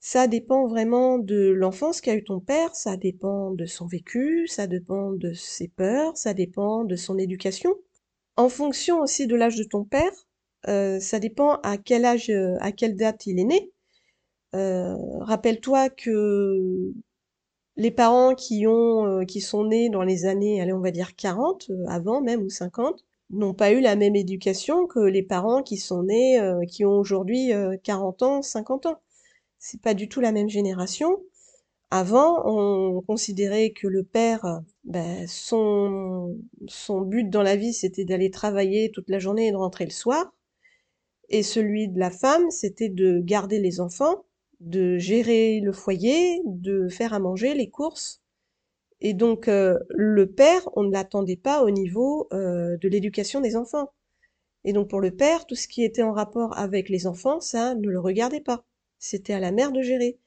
Ça 0.00 0.26
dépend 0.26 0.66
vraiment 0.66 1.18
de 1.18 1.50
l'enfance 1.50 2.00
qu'a 2.00 2.14
eu 2.16 2.24
ton 2.24 2.40
père, 2.40 2.74
ça 2.74 2.96
dépend 2.96 3.52
de 3.52 3.66
son 3.66 3.86
vécu, 3.86 4.48
ça 4.48 4.66
dépend 4.66 5.12
de 5.12 5.32
ses 5.32 5.68
peurs, 5.68 6.16
ça 6.16 6.34
dépend 6.34 6.84
de 6.84 6.96
son 6.96 7.18
éducation. 7.18 7.74
En 8.36 8.48
fonction 8.48 9.00
aussi 9.00 9.26
de 9.26 9.36
l'âge 9.36 9.56
de 9.56 9.64
ton 9.64 9.84
père, 9.84 10.12
euh, 10.68 10.98
ça 11.00 11.20
dépend 11.20 11.56
à 11.62 11.78
quel 11.78 12.04
âge, 12.04 12.30
à 12.60 12.72
quelle 12.72 12.96
date 12.96 13.26
il 13.26 13.38
est 13.38 13.44
né. 13.44 13.72
Euh, 14.54 14.96
rappelle-toi 15.20 15.88
que 15.90 16.92
les 17.76 17.90
parents 17.90 18.34
qui 18.34 18.66
ont 18.66 19.06
euh, 19.06 19.24
qui 19.24 19.40
sont 19.40 19.64
nés 19.64 19.88
dans 19.88 20.02
les 20.02 20.26
années, 20.26 20.60
allez, 20.60 20.72
on 20.72 20.80
va 20.80 20.90
dire 20.90 21.16
40, 21.16 21.70
euh, 21.70 21.84
avant 21.88 22.20
même 22.20 22.42
ou 22.42 22.50
50, 22.50 23.04
n'ont 23.32 23.54
pas 23.54 23.72
eu 23.72 23.80
la 23.80 23.96
même 23.96 24.16
éducation 24.16 24.86
que 24.86 25.00
les 25.00 25.22
parents 25.22 25.62
qui 25.62 25.76
sont 25.76 26.04
nés, 26.04 26.38
qui 26.68 26.84
ont 26.84 26.98
aujourd'hui 26.98 27.52
40 27.82 28.22
ans, 28.22 28.42
50 28.42 28.86
ans. 28.86 29.00
C'est 29.58 29.80
pas 29.80 29.94
du 29.94 30.08
tout 30.08 30.20
la 30.20 30.32
même 30.32 30.48
génération. 30.48 31.18
Avant, 31.90 32.42
on 32.46 33.02
considérait 33.02 33.70
que 33.70 33.86
le 33.86 34.02
père, 34.02 34.62
ben, 34.84 35.26
son, 35.28 36.36
son 36.66 37.02
but 37.02 37.28
dans 37.28 37.42
la 37.42 37.56
vie, 37.56 37.74
c'était 37.74 38.04
d'aller 38.04 38.30
travailler 38.30 38.90
toute 38.92 39.10
la 39.10 39.18
journée 39.18 39.48
et 39.48 39.52
de 39.52 39.56
rentrer 39.56 39.84
le 39.84 39.90
soir. 39.90 40.34
Et 41.28 41.42
celui 41.42 41.88
de 41.88 41.98
la 41.98 42.10
femme, 42.10 42.50
c'était 42.50 42.88
de 42.88 43.20
garder 43.20 43.60
les 43.60 43.80
enfants 43.80 44.24
de 44.62 44.96
gérer 44.96 45.60
le 45.60 45.72
foyer, 45.72 46.40
de 46.44 46.88
faire 46.88 47.12
à 47.12 47.18
manger, 47.18 47.54
les 47.54 47.68
courses. 47.68 48.21
Et 49.04 49.14
donc 49.14 49.48
euh, 49.48 49.78
le 49.90 50.30
père, 50.30 50.68
on 50.74 50.84
ne 50.84 50.92
l'attendait 50.92 51.36
pas 51.36 51.64
au 51.64 51.70
niveau 51.70 52.28
euh, 52.32 52.76
de 52.78 52.88
l'éducation 52.88 53.40
des 53.40 53.56
enfants. 53.56 53.90
Et 54.64 54.72
donc 54.72 54.88
pour 54.88 55.00
le 55.00 55.10
père, 55.10 55.44
tout 55.44 55.56
ce 55.56 55.66
qui 55.66 55.82
était 55.84 56.04
en 56.04 56.12
rapport 56.12 56.56
avec 56.56 56.88
les 56.88 57.08
enfants, 57.08 57.40
ça 57.40 57.74
ne 57.74 57.88
le 57.88 57.98
regardait 57.98 58.40
pas. 58.40 58.64
C'était 59.00 59.32
à 59.32 59.40
la 59.40 59.50
mère 59.50 59.72
de 59.72 59.82
gérer. 59.82 60.18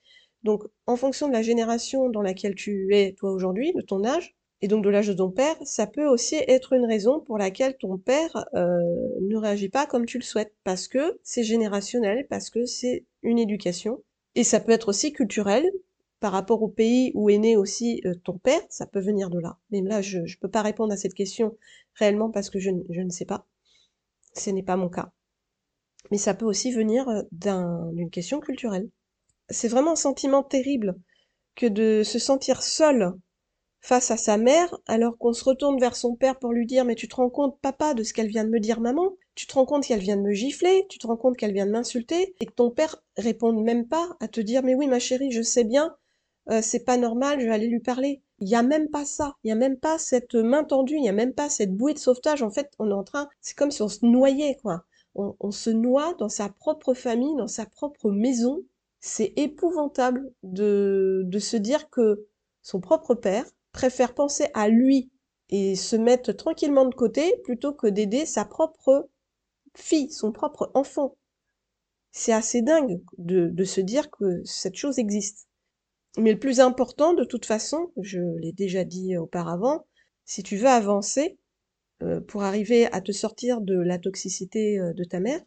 Donc 0.44 0.63
en 0.88 0.98
fonction 0.98 1.29
de 1.29 1.34
la 1.34 1.41
génération 1.41 2.10
dans 2.10 2.22
laquelle 2.22 2.53
tu 2.53 2.94
es 2.94 3.13
toi 3.13 3.32
aujourd'hui, 3.32 3.72
de 3.74 3.82
ton 3.82 4.03
âge, 4.03 4.36
et 4.62 4.67
donc 4.67 4.84
de 4.84 4.89
l'âge 4.89 5.08
de 5.08 5.13
ton 5.13 5.32
père, 5.32 5.55
ça 5.63 5.88
peut 5.88 6.08
aussi 6.08 6.36
être 6.48 6.74
une 6.74 6.86
raison 6.86 7.22
pour 7.22 7.38
laquelle 7.38 7.77
ton 7.77 7.98
père 7.98 8.46
euh, 8.55 8.77
ne 9.22 9.38
réagit 9.38 9.70
pas 9.70 9.86
comme 9.86 10.05
tu 10.05 10.17
le 10.17 10.24
souhaites, 10.24 10.53
parce 10.65 10.89
que 10.89 11.17
c'est 11.24 11.44
générationnel, 11.44 12.27
parce 12.29 12.50
que 12.50 12.65
c'est 12.65 13.05
une 13.22 13.39
éducation, 13.39 14.03
et 14.36 14.44
ça 14.44 14.60
peut 14.60 14.72
être 14.72 14.89
aussi 14.89 15.13
culturel, 15.13 15.65
par 16.19 16.31
rapport 16.31 16.63
au 16.63 16.67
pays 16.67 17.12
où 17.13 17.29
est 17.29 17.38
né 17.38 17.57
aussi 17.57 18.01
euh, 18.05 18.15
ton 18.24 18.38
père, 18.38 18.62
ça 18.69 18.86
peut 18.86 19.00
venir 19.00 19.29
de 19.29 19.39
là. 19.39 19.57
Mais 19.69 19.81
là, 19.81 20.01
je 20.01 20.19
ne 20.19 20.39
peux 20.39 20.50
pas 20.50 20.62
répondre 20.62 20.93
à 20.93 20.98
cette 20.98 21.13
question 21.13 21.57
réellement 21.95 22.29
parce 22.31 22.50
que 22.50 22.60
je, 22.60 22.69
ne 22.69 23.10
sais 23.10 23.25
pas. 23.25 23.48
Ce 24.34 24.50
n'est 24.50 24.63
pas 24.63 24.77
mon 24.77 24.89
cas. 24.89 25.12
Mais 26.12 26.17
ça 26.17 26.34
peut 26.34 26.45
aussi 26.45 26.72
venir 26.72 27.07
euh, 27.10 27.24
d'une 27.31 28.10
question 28.10 28.39
culturelle. 28.39 28.89
C'est 29.50 29.67
vraiment 29.67 29.91
un 29.91 29.98
sentiment 29.98 30.43
terrible 30.43 30.95
que 31.55 31.67
de 31.67 32.03
se 32.03 32.19
sentir 32.19 32.63
seul 32.63 33.13
face 33.86 34.10
à 34.10 34.17
sa 34.17 34.38
mère, 34.38 34.75
alors 34.88 35.15
qu'on 35.19 35.31
se 35.34 35.43
retourne 35.43 35.79
vers 35.79 35.95
son 35.95 36.15
père 36.15 36.39
pour 36.39 36.51
lui 36.51 36.65
dire 36.65 36.86
mais 36.86 36.95
tu 36.95 37.07
te 37.07 37.15
rends 37.15 37.29
compte 37.29 37.60
papa 37.62 37.93
de 37.93 38.01
ce 38.01 38.13
qu'elle 38.13 38.29
vient 38.29 38.43
de 38.43 38.50
me 38.50 38.60
dire 38.60 38.81
maman? 38.81 39.15
Tu 39.36 39.45
te 39.45 39.53
rends 39.53 39.65
compte 39.65 39.86
qu'elle 39.86 40.00
vient 40.00 40.17
de 40.17 40.24
me 40.24 40.34
gifler? 40.34 40.88
Tu 40.89 40.98
te 40.98 41.05
rends 41.05 41.17
compte 41.17 41.38
qu'elle 41.38 41.53
vient 41.53 41.67
de 41.67 41.72
m'insulter? 41.72 42.36
Et 42.39 42.48
que 42.48 42.53
ton 42.53 42.72
père 42.72 43.03
réponde 43.15 43.62
même 43.62 43.88
pas 43.88 44.17
à 44.19 44.27
te 44.27 44.41
dire 44.41 44.63
mais 44.63 44.74
oui 44.74 44.88
ma 44.88 44.98
chérie 44.98 45.31
je 45.31 45.43
sais 45.43 45.63
bien, 45.63 45.95
euh, 46.49 46.61
c'est 46.61 46.83
pas 46.83 46.97
normal, 46.97 47.39
je 47.39 47.45
vais 47.45 47.53
aller 47.53 47.67
lui 47.67 47.79
parler. 47.79 48.21
Il 48.39 48.49
y 48.49 48.55
a 48.55 48.63
même 48.63 48.89
pas 48.89 49.05
ça, 49.05 49.35
il 49.43 49.49
y 49.49 49.51
a 49.51 49.55
même 49.55 49.77
pas 49.77 49.97
cette 49.97 50.35
main 50.35 50.63
tendue, 50.63 50.97
il 50.97 51.05
y 51.05 51.09
a 51.09 51.13
même 51.13 51.33
pas 51.33 51.49
cette 51.49 51.75
bouée 51.75 51.93
de 51.93 51.99
sauvetage. 51.99 52.43
En 52.43 52.51
fait, 52.51 52.71
on 52.79 52.89
est 52.89 52.93
en 52.93 53.03
train, 53.03 53.29
c'est 53.41 53.57
comme 53.57 53.71
si 53.71 53.81
on 53.81 53.87
se 53.89 54.05
noyait 54.05 54.57
quoi. 54.61 54.85
On, 55.15 55.35
on 55.39 55.51
se 55.51 55.69
noie 55.69 56.13
dans 56.19 56.29
sa 56.29 56.49
propre 56.49 56.93
famille, 56.93 57.35
dans 57.37 57.47
sa 57.47 57.65
propre 57.65 58.11
maison. 58.11 58.61
C'est 58.99 59.33
épouvantable 59.37 60.33
de, 60.43 61.23
de 61.25 61.39
se 61.39 61.57
dire 61.57 61.89
que 61.89 62.27
son 62.61 62.81
propre 62.81 63.15
père 63.15 63.45
préfère 63.71 64.13
penser 64.13 64.47
à 64.53 64.67
lui 64.69 65.11
et 65.49 65.75
se 65.75 65.95
mettre 65.95 66.31
tranquillement 66.33 66.85
de 66.85 66.95
côté 66.95 67.35
plutôt 67.43 67.73
que 67.73 67.87
d'aider 67.87 68.25
sa 68.25 68.45
propre 68.45 69.09
fille, 69.75 70.11
son 70.11 70.31
propre 70.31 70.71
enfant. 70.73 71.15
C'est 72.11 72.33
assez 72.33 72.61
dingue 72.61 73.01
de, 73.17 73.49
de, 73.49 73.63
se 73.63 73.81
dire 73.81 74.09
que 74.09 74.41
cette 74.45 74.75
chose 74.75 74.97
existe. 74.99 75.47
Mais 76.17 76.31
le 76.31 76.39
plus 76.39 76.60
important, 76.60 77.13
de 77.13 77.25
toute 77.25 77.45
façon, 77.45 77.91
je 77.98 78.19
l'ai 78.39 78.53
déjà 78.53 78.84
dit 78.84 79.17
auparavant, 79.17 79.86
si 80.24 80.43
tu 80.43 80.57
veux 80.57 80.67
avancer 80.67 81.38
euh, 82.03 82.22
pour 82.22 82.43
arriver 82.43 82.88
à 82.91 83.01
te 83.01 83.12
sortir 83.12 83.62
de 83.62 83.75
la 83.75 84.00
toxicité 84.00 84.79
euh, 84.79 84.93
de 84.93 85.03
ta 85.03 85.19
mère, 85.19 85.41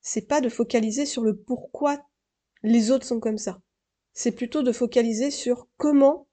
c'est 0.00 0.28
pas 0.28 0.40
de 0.40 0.48
focaliser 0.48 1.06
sur 1.06 1.22
le 1.22 1.36
pourquoi 1.36 2.02
les 2.62 2.90
autres 2.90 3.06
sont 3.06 3.20
comme 3.20 3.38
ça. 3.38 3.60
C'est 4.12 4.32
plutôt 4.32 4.62
de 4.62 4.72
focaliser 4.72 5.30
sur 5.30 5.68
comment 5.76 6.28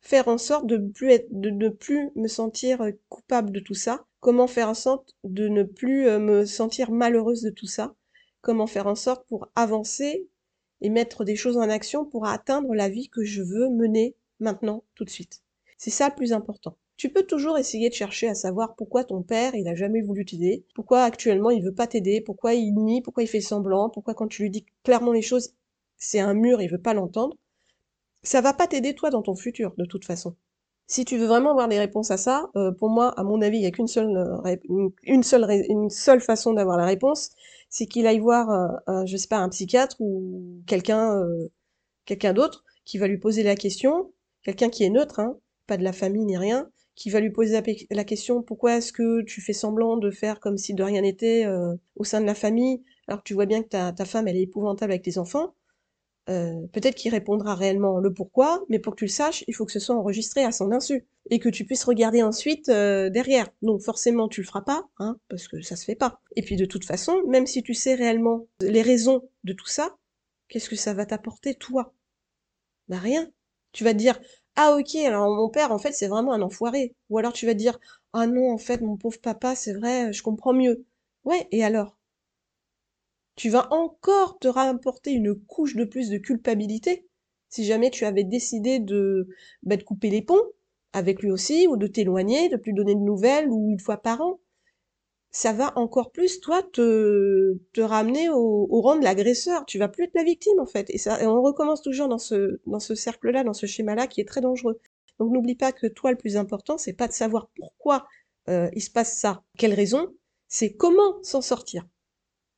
faire 0.00 0.28
en 0.28 0.38
sorte 0.38 0.66
de, 0.66 0.76
plus 0.76 1.10
être, 1.10 1.26
de 1.30 1.50
ne 1.50 1.70
plus 1.70 2.10
me 2.16 2.28
sentir 2.28 2.82
euh, 2.82 2.92
coupable 3.08 3.52
de 3.52 3.60
tout 3.60 3.74
ça, 3.74 4.06
comment 4.20 4.46
faire 4.46 4.68
en 4.68 4.74
sorte 4.74 5.16
de 5.24 5.48
ne 5.48 5.62
plus 5.62 6.04
me 6.18 6.46
sentir 6.46 6.90
malheureuse 6.90 7.42
de 7.42 7.50
tout 7.50 7.66
ça, 7.66 7.94
comment 8.40 8.66
faire 8.66 8.86
en 8.86 8.94
sorte 8.94 9.26
pour 9.28 9.48
avancer 9.54 10.28
et 10.84 10.90
mettre 10.90 11.24
des 11.24 11.34
choses 11.34 11.56
en 11.56 11.68
action 11.68 12.04
pour 12.04 12.26
atteindre 12.26 12.74
la 12.74 12.88
vie 12.88 13.08
que 13.08 13.24
je 13.24 13.42
veux 13.42 13.70
mener 13.70 14.14
maintenant, 14.38 14.84
tout 14.94 15.04
de 15.04 15.10
suite. 15.10 15.42
C'est 15.78 15.90
ça 15.90 16.10
le 16.10 16.14
plus 16.14 16.32
important. 16.32 16.76
Tu 16.96 17.08
peux 17.08 17.24
toujours 17.24 17.58
essayer 17.58 17.88
de 17.88 17.94
chercher 17.94 18.28
à 18.28 18.34
savoir 18.34 18.76
pourquoi 18.76 19.02
ton 19.02 19.22
père, 19.22 19.56
il 19.56 19.66
a 19.66 19.74
jamais 19.74 20.02
voulu 20.02 20.24
t'aider, 20.24 20.64
pourquoi 20.74 21.02
actuellement 21.02 21.50
il 21.50 21.64
veut 21.64 21.74
pas 21.74 21.88
t'aider, 21.88 22.20
pourquoi 22.20 22.54
il 22.54 22.74
nie, 22.74 23.02
pourquoi 23.02 23.24
il 23.24 23.28
fait 23.28 23.40
semblant, 23.40 23.90
pourquoi 23.90 24.14
quand 24.14 24.28
tu 24.28 24.42
lui 24.42 24.50
dis 24.50 24.66
clairement 24.84 25.12
les 25.12 25.22
choses, 25.22 25.54
c'est 25.96 26.20
un 26.20 26.34
mur, 26.34 26.62
il 26.62 26.70
veut 26.70 26.80
pas 26.80 26.94
l'entendre 26.94 27.36
ça 28.24 28.40
va 28.40 28.54
pas 28.54 28.66
t'aider 28.66 28.94
toi 28.94 29.10
dans 29.10 29.22
ton 29.22 29.36
futur, 29.36 29.74
de 29.76 29.84
toute 29.84 30.04
façon. 30.04 30.34
Si 30.86 31.04
tu 31.06 31.16
veux 31.16 31.26
vraiment 31.26 31.50
avoir 31.50 31.68
des 31.68 31.78
réponses 31.78 32.10
à 32.10 32.18
ça, 32.18 32.50
euh, 32.56 32.70
pour 32.72 32.90
moi, 32.90 33.08
à 33.18 33.22
mon 33.24 33.40
avis, 33.40 33.58
il 33.58 33.62
y 33.62 33.66
a 33.66 33.70
qu'une 33.70 33.86
seule, 33.86 34.16
euh, 34.16 34.56
une, 35.04 35.90
seule, 35.90 36.20
façon 36.20 36.52
d'avoir 36.52 36.76
la 36.76 36.84
réponse, 36.84 37.30
c'est 37.70 37.86
qu'il 37.86 38.06
aille 38.06 38.18
voir, 38.18 38.50
euh, 38.50 38.68
un, 38.86 39.06
je 39.06 39.16
sais 39.16 39.28
pas, 39.28 39.38
un 39.38 39.48
psychiatre 39.48 39.96
ou 40.00 40.62
quelqu'un, 40.66 41.22
quelqu'un 42.04 42.34
d'autre 42.34 42.64
qui 42.84 42.98
va 42.98 43.08
lui 43.08 43.18
poser 43.18 43.42
la 43.42 43.56
question, 43.56 44.12
quelqu'un 44.42 44.68
qui 44.68 44.84
est 44.84 44.90
neutre, 44.90 45.20
hein, 45.20 45.38
pas 45.66 45.78
de 45.78 45.84
la 45.84 45.92
famille 45.94 46.26
ni 46.26 46.36
rien, 46.36 46.70
qui 46.96 47.10
va 47.10 47.20
lui 47.20 47.30
poser 47.30 47.60
la, 47.90 48.04
question 48.04 48.42
pourquoi 48.42 48.76
est-ce 48.76 48.92
que 48.92 49.22
tu 49.22 49.40
fais 49.40 49.54
semblant 49.54 49.96
de 49.96 50.10
faire 50.10 50.38
comme 50.38 50.58
si 50.58 50.74
de 50.74 50.82
rien 50.82 51.00
n'était 51.00 51.46
au 51.96 52.04
sein 52.04 52.20
de 52.20 52.26
la 52.26 52.34
famille, 52.34 52.84
alors 53.08 53.20
que 53.20 53.24
tu 53.24 53.34
vois 53.34 53.46
bien 53.46 53.62
que 53.62 53.68
ta, 53.68 53.92
ta 53.92 54.04
femme 54.04 54.28
est 54.28 54.40
épouvantable 54.40 54.92
avec 54.92 55.02
tes 55.02 55.18
enfants. 55.18 55.54
Euh, 56.30 56.66
peut-être 56.72 56.94
qu'il 56.94 57.10
répondra 57.12 57.54
réellement 57.54 57.98
le 58.00 58.12
pourquoi, 58.12 58.64
mais 58.70 58.78
pour 58.78 58.94
que 58.94 59.00
tu 59.00 59.04
le 59.04 59.10
saches, 59.10 59.44
il 59.46 59.54
faut 59.54 59.66
que 59.66 59.72
ce 59.72 59.78
soit 59.80 59.94
enregistré 59.96 60.42
à 60.44 60.52
son 60.52 60.72
insu 60.72 61.06
et 61.30 61.38
que 61.38 61.50
tu 61.50 61.66
puisses 61.66 61.84
regarder 61.84 62.22
ensuite 62.22 62.70
euh, 62.70 63.10
derrière. 63.10 63.48
Donc 63.62 63.82
forcément, 63.82 64.28
tu 64.28 64.40
le 64.40 64.46
feras 64.46 64.62
pas, 64.62 64.88
hein, 64.98 65.18
parce 65.28 65.48
que 65.48 65.60
ça 65.60 65.76
se 65.76 65.84
fait 65.84 65.94
pas. 65.96 66.20
Et 66.36 66.42
puis 66.42 66.56
de 66.56 66.64
toute 66.64 66.84
façon, 66.86 67.22
même 67.28 67.46
si 67.46 67.62
tu 67.62 67.74
sais 67.74 67.94
réellement 67.94 68.46
les 68.60 68.80
raisons 68.82 69.22
de 69.44 69.52
tout 69.52 69.66
ça, 69.66 69.96
qu'est-ce 70.48 70.70
que 70.70 70.76
ça 70.76 70.94
va 70.94 71.04
t'apporter 71.06 71.54
toi? 71.54 71.92
Bah 72.88 72.98
rien. 72.98 73.30
Tu 73.72 73.84
vas 73.84 73.92
te 73.92 73.98
dire 73.98 74.18
ah 74.56 74.76
ok, 74.78 74.94
alors 74.96 75.34
mon 75.34 75.48
père 75.50 75.72
en 75.72 75.78
fait 75.78 75.92
c'est 75.92 76.08
vraiment 76.08 76.32
un 76.32 76.42
enfoiré. 76.42 76.94
Ou 77.10 77.18
alors 77.18 77.32
tu 77.34 77.46
vas 77.46 77.52
te 77.52 77.58
dire 77.58 77.78
ah 78.14 78.26
non 78.26 78.50
en 78.52 78.58
fait 78.58 78.80
mon 78.80 78.96
pauvre 78.96 79.20
papa 79.20 79.54
c'est 79.56 79.74
vrai, 79.74 80.12
je 80.12 80.22
comprends 80.22 80.54
mieux. 80.54 80.84
Ouais, 81.24 81.48
et 81.52 81.64
alors? 81.64 81.98
Tu 83.36 83.50
vas 83.50 83.72
encore 83.72 84.38
te 84.38 84.48
rapporter 84.48 85.12
une 85.12 85.34
couche 85.34 85.76
de 85.76 85.84
plus 85.84 86.10
de 86.10 86.18
culpabilité 86.18 87.06
si 87.54 87.64
jamais 87.64 87.90
tu 87.90 88.04
avais 88.04 88.24
décidé 88.24 88.80
de, 88.80 89.28
bah, 89.62 89.76
couper 89.76 90.10
les 90.10 90.22
ponts 90.22 90.42
avec 90.92 91.22
lui 91.22 91.30
aussi, 91.30 91.66
ou 91.68 91.76
de 91.76 91.86
t'éloigner, 91.86 92.48
de 92.48 92.56
plus 92.56 92.72
donner 92.72 92.94
de 92.94 93.00
nouvelles, 93.00 93.48
ou 93.48 93.70
une 93.70 93.78
fois 93.78 93.98
par 93.98 94.20
an. 94.20 94.40
Ça 95.30 95.52
va 95.52 95.72
encore 95.76 96.12
plus, 96.12 96.40
toi, 96.40 96.62
te, 96.62 97.58
te 97.72 97.80
ramener 97.80 98.28
au, 98.28 98.80
rang 98.80 98.96
de 98.96 99.04
l'agresseur. 99.04 99.66
Tu 99.66 99.78
vas 99.78 99.88
plus 99.88 100.04
être 100.04 100.14
la 100.14 100.24
victime, 100.24 100.58
en 100.60 100.66
fait. 100.66 100.90
Et, 100.90 101.00
on 101.26 101.42
recommence 101.42 101.82
toujours 101.82 102.08
dans 102.08 102.18
ce, 102.18 102.60
dans 102.66 102.80
ce 102.80 102.94
cercle-là, 102.94 103.44
dans 103.44 103.54
ce 103.54 103.66
schéma-là, 103.66 104.06
qui 104.08 104.20
est 104.20 104.28
très 104.28 104.40
dangereux. 104.40 104.80
Donc 105.18 105.32
n'oublie 105.32 105.56
pas 105.56 105.72
que 105.72 105.86
toi, 105.86 106.10
le 106.10 106.16
plus 106.16 106.36
important, 106.36 106.76
c'est 106.76 106.92
pas 106.92 107.08
de 107.08 107.12
savoir 107.12 107.48
pourquoi 107.56 108.06
euh, 108.48 108.68
il 108.74 108.80
se 108.80 108.90
passe 108.90 109.16
ça, 109.16 109.44
quelle 109.58 109.74
raison, 109.74 110.12
c'est 110.48 110.74
comment 110.74 111.22
s'en 111.22 111.40
sortir. 111.40 111.86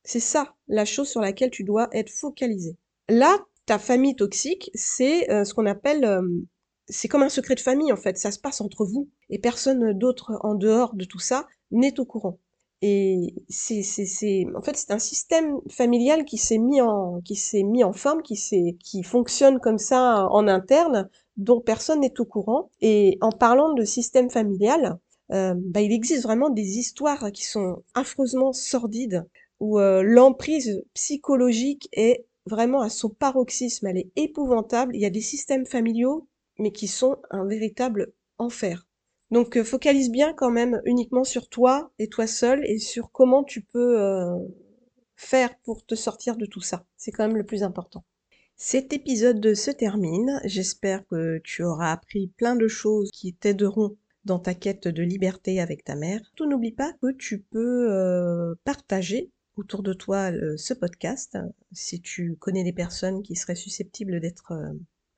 C'est 0.07 0.21
ça 0.21 0.55
la 0.69 0.85
chose 0.85 1.09
sur 1.09 1.19
laquelle 1.19 1.51
tu 1.51 1.65
dois 1.65 1.89
être 1.91 2.09
focalisé. 2.09 2.77
Là, 3.09 3.37
ta 3.65 3.77
famille 3.77 4.15
toxique, 4.15 4.71
c'est 4.73 5.29
euh, 5.29 5.43
ce 5.43 5.53
qu'on 5.53 5.65
appelle, 5.65 6.05
euh, 6.05 6.21
c'est 6.87 7.09
comme 7.09 7.23
un 7.23 7.29
secret 7.29 7.55
de 7.55 7.59
famille 7.59 7.91
en 7.91 7.97
fait. 7.97 8.17
Ça 8.17 8.31
se 8.31 8.39
passe 8.39 8.61
entre 8.61 8.85
vous 8.85 9.09
et 9.29 9.37
personne 9.37 9.91
d'autre 9.91 10.39
en 10.43 10.55
dehors 10.55 10.95
de 10.95 11.03
tout 11.03 11.19
ça 11.19 11.45
n'est 11.71 11.99
au 11.99 12.05
courant. 12.05 12.39
Et 12.81 13.35
c'est, 13.49 13.83
c'est, 13.83 14.45
en 14.55 14.61
fait, 14.61 14.77
c'est 14.77 14.91
un 14.91 14.99
système 14.99 15.59
familial 15.69 16.23
qui 16.23 16.37
s'est 16.37 16.57
mis 16.57 16.79
en, 16.79 17.21
forme, 17.93 18.21
qui 18.21 19.03
fonctionne 19.03 19.59
comme 19.59 19.79
ça 19.79 20.29
en 20.29 20.47
interne, 20.47 21.09
dont 21.35 21.59
personne 21.59 21.99
n'est 21.99 22.19
au 22.21 22.25
courant. 22.25 22.69
Et 22.79 23.17
en 23.19 23.31
parlant 23.31 23.73
de 23.73 23.83
système 23.83 24.29
familial, 24.29 24.99
euh, 25.33 25.53
bah, 25.57 25.81
il 25.81 25.91
existe 25.91 26.23
vraiment 26.23 26.49
des 26.49 26.77
histoires 26.77 27.31
qui 27.31 27.45
sont 27.45 27.83
affreusement 27.93 28.53
sordides, 28.53 29.25
où 29.59 29.79
euh, 29.79 30.03
l'emprise 30.03 30.83
psychologique 30.93 31.89
est 31.91 32.25
vraiment 32.45 32.81
à 32.81 32.89
son 32.89 33.09
paroxysme, 33.09 33.87
elle 33.87 33.97
est 33.97 34.11
épouvantable. 34.15 34.95
Il 34.95 35.01
y 35.01 35.05
a 35.05 35.09
des 35.09 35.21
systèmes 35.21 35.65
familiaux, 35.65 36.27
mais 36.59 36.71
qui 36.71 36.87
sont 36.87 37.17
un 37.29 37.45
véritable 37.45 38.13
enfer. 38.37 38.87
Donc 39.31 39.57
euh, 39.57 39.63
focalise 39.63 40.09
bien 40.09 40.33
quand 40.33 40.51
même 40.51 40.81
uniquement 40.85 41.23
sur 41.23 41.49
toi 41.49 41.91
et 41.99 42.07
toi 42.07 42.27
seul 42.27 42.65
et 42.65 42.79
sur 42.79 43.11
comment 43.11 43.43
tu 43.43 43.61
peux 43.61 43.99
euh, 43.99 44.37
faire 45.15 45.57
pour 45.63 45.85
te 45.85 45.95
sortir 45.95 46.37
de 46.37 46.45
tout 46.45 46.61
ça. 46.61 46.85
C'est 46.95 47.11
quand 47.11 47.27
même 47.27 47.37
le 47.37 47.45
plus 47.45 47.63
important. 47.63 48.05
Cet 48.55 48.93
épisode 48.93 49.53
se 49.53 49.69
termine. 49.69 50.39
J'espère 50.45 51.05
que 51.07 51.39
tu 51.43 51.63
auras 51.63 51.91
appris 51.91 52.27
plein 52.37 52.55
de 52.55 52.67
choses 52.67 53.11
qui 53.11 53.33
t'aideront 53.33 53.97
dans 54.23 54.39
ta 54.39 54.55
quête 54.55 54.87
de 54.87 55.03
liberté 55.03 55.59
avec 55.59 55.83
ta 55.83 55.95
mère. 55.95 56.21
Tout 56.35 56.47
n'oublie 56.47 56.71
pas 56.71 56.93
que 57.01 57.11
tu 57.11 57.39
peux 57.39 58.55
partager 58.63 59.31
autour 59.57 59.83
de 59.83 59.93
toi 59.93 60.31
ce 60.55 60.73
podcast 60.73 61.37
si 61.71 62.01
tu 62.01 62.35
connais 62.37 62.63
des 62.63 62.73
personnes 62.73 63.23
qui 63.23 63.35
seraient 63.35 63.55
susceptibles 63.55 64.19
d'être 64.19 64.53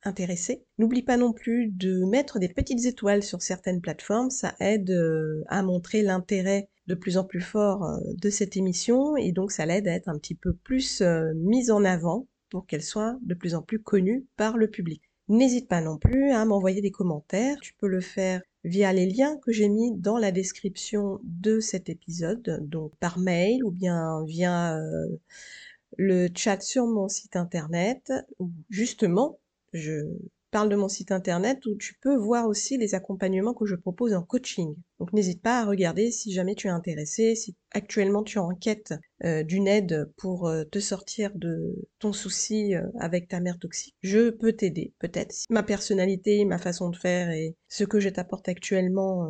intéressé. 0.04 0.66
N'oublie 0.78 1.04
pas 1.04 1.18
non 1.18 1.34
plus 1.34 1.68
de 1.68 2.04
mettre 2.06 2.40
des 2.40 2.50
petites 2.50 2.86
étoiles 2.86 3.24
sur 3.24 3.42
certaines 3.42 3.82
plateformes, 3.82 4.30
ça 4.30 4.56
aide 4.60 4.92
euh, 4.92 5.44
à 5.48 5.62
montrer 5.62 6.02
l'intérêt 6.02 6.70
de 6.88 6.96
plus 6.96 7.18
en 7.18 7.24
plus 7.24 7.42
fort 7.42 7.84
euh, 7.84 7.98
de 8.16 8.30
cette 8.30 8.58
émission 8.58 9.18
et 9.18 9.32
donc 9.32 9.52
ça 9.52 9.66
l'aide 9.66 9.88
à 9.88 9.94
être 9.94 10.10
un 10.10 10.18
petit 10.18 10.36
peu 10.36 10.54
plus 10.54 11.02
euh, 11.02 11.34
mise 11.36 11.72
en 11.72 11.84
avant 11.84 12.28
pour 12.50 12.66
qu'elle 12.66 12.84
soit 12.84 13.18
de 13.22 13.34
plus 13.34 13.56
en 13.56 13.62
plus 13.62 13.80
connue 13.80 14.26
par 14.38 14.58
le 14.58 14.70
public. 14.70 15.04
N'hésite 15.28 15.68
pas 15.68 15.82
non 15.82 15.98
plus 15.98 16.32
à 16.32 16.44
m'envoyer 16.46 16.82
des 16.82 16.92
commentaires, 16.92 17.58
tu 17.62 17.74
peux 17.76 17.88
le 17.88 18.02
faire 18.02 18.42
via 18.64 18.94
les 18.94 19.08
liens 19.08 19.38
que 19.38 19.52
j'ai 19.52 19.70
mis 19.70 19.96
dans 19.96 20.18
la 20.18 20.32
description 20.32 21.20
de 21.24 21.60
cet 21.60 21.90
épisode, 21.90 22.60
donc 22.68 22.96
par 22.98 23.20
mail 23.20 23.64
ou 23.64 23.72
bien 23.72 24.24
via 24.26 24.80
le 25.98 26.28
chat 26.36 26.62
sur 26.62 26.88
mon 26.88 27.08
site 27.08 27.36
internet, 27.36 28.12
ou 28.40 28.50
justement 28.70 29.40
je 29.74 30.02
parle 30.50 30.70
de 30.70 30.76
mon 30.76 30.88
site 30.88 31.12
internet 31.12 31.66
où 31.66 31.76
tu 31.76 31.96
peux 32.02 32.16
voir 32.16 32.48
aussi 32.48 32.78
les 32.78 32.96
accompagnements 32.96 33.54
que 33.54 33.66
je 33.66 33.76
propose 33.76 34.14
en 34.14 34.24
coaching. 34.24 34.76
Donc 35.00 35.14
n'hésite 35.14 35.42
pas 35.42 35.62
à 35.62 35.66
regarder 35.66 36.12
si 36.12 36.32
jamais 36.32 36.56
tu 36.56 36.68
es 36.68 36.72
intéressé, 36.72 37.36
si 37.36 37.56
actuellement 37.72 38.24
tu 38.24 38.38
es 38.38 38.42
en 38.42 38.56
quête 38.56 38.94
euh, 39.24 39.44
d'une 39.44 39.68
aide 39.68 40.12
pour 40.18 40.48
euh, 40.48 40.64
te 40.64 40.80
sortir 40.80 41.32
de 41.36 41.76
ton 42.00 42.14
souci 42.14 42.76
euh, 42.76 42.82
avec 43.00 43.28
ta 43.28 43.40
mère 43.40 43.60
toxique. 43.60 43.96
Je 44.02 44.30
peux 44.30 44.54
t'aider, 44.54 44.94
peut-être. 45.00 45.36
Ma 45.50 45.64
personnalité, 45.64 46.46
ma 46.46 46.58
façon 46.58 46.90
de 46.90 46.96
faire 46.96 47.30
et 47.30 47.56
ce 47.68 47.84
que 47.84 48.00
je 48.00 48.10
t'apporte 48.10 48.50
actuellement 48.50 49.30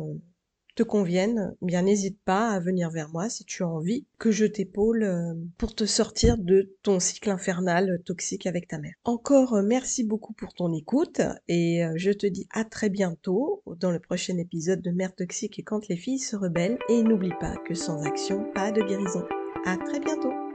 te 0.74 0.82
conviennent, 0.82 1.54
eh 1.62 1.66
bien 1.66 1.82
n'hésite 1.82 2.18
pas 2.24 2.50
à 2.50 2.60
venir 2.60 2.90
vers 2.90 3.08
moi 3.08 3.28
si 3.28 3.44
tu 3.44 3.62
as 3.62 3.68
envie 3.68 4.06
que 4.18 4.30
je 4.30 4.44
t'épaule 4.44 5.02
euh, 5.02 5.34
pour 5.58 5.74
te 5.74 5.84
sortir 5.84 6.38
de 6.38 6.74
ton 6.82 7.00
cycle 7.00 7.30
infernal 7.30 8.00
toxique 8.04 8.46
avec 8.46 8.68
ta 8.68 8.78
mère. 8.78 8.94
Encore 9.04 9.54
euh, 9.54 9.62
merci 9.62 10.04
beaucoup 10.04 10.32
pour 10.32 10.54
ton 10.54 10.72
écoute 10.72 11.20
et 11.48 11.84
euh, 11.84 11.92
je 11.96 12.10
te 12.10 12.26
dis 12.26 12.46
à 12.50 12.64
très 12.64 12.90
bientôt 12.90 13.62
dans 13.78 13.90
le 13.90 14.00
prochain 14.00 14.36
épisode 14.38 14.82
de 14.82 14.90
Mère 14.90 15.14
toxique 15.14 15.58
et 15.58 15.62
quand 15.62 15.88
les 15.88 15.96
filles 15.96 16.18
se 16.18 16.36
rebellent 16.36 16.78
et 16.88 17.02
n'oublie 17.02 17.34
pas 17.40 17.56
que 17.66 17.74
sans 17.74 18.02
action, 18.02 18.44
pas 18.54 18.72
de 18.72 18.82
guérison. 18.82 19.24
À 19.66 19.76
très 19.76 20.00
bientôt 20.00 20.49